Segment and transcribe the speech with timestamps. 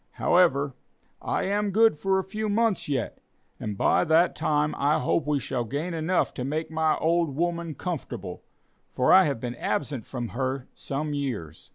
[0.13, 0.73] However,
[1.21, 3.19] I am good for a few months yet,
[3.59, 7.75] and by that time I hope we shall gain enough to make my old woman
[7.75, 8.41] comfortable,
[8.95, 11.69] for I have been absent from her some years."